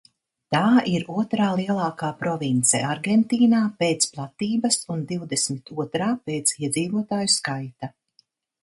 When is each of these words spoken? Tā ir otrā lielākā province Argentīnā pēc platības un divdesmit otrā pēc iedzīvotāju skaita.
Tā 0.53 0.61
ir 0.91 1.03
otrā 1.23 1.49
lielākā 1.59 2.09
province 2.23 2.81
Argentīnā 2.93 3.61
pēc 3.85 4.09
platības 4.17 4.81
un 4.97 5.05
divdesmit 5.13 5.75
otrā 5.87 6.13
pēc 6.27 6.57
iedzīvotāju 6.63 7.37
skaita. 7.41 7.95